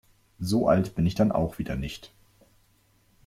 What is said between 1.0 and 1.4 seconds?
ich dann